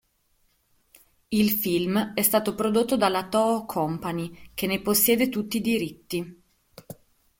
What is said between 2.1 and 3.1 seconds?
è stato prodotto